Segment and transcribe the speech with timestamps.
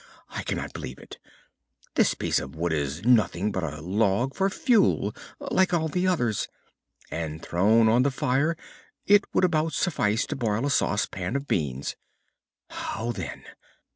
[0.31, 1.19] I cannot believe it.
[1.93, 6.47] This piece of wood is nothing but a log for fuel like all the others,
[7.11, 8.57] and thrown on the fire
[9.05, 11.95] it would about suffice to boil a saucepan of beans.
[12.71, 13.43] How then?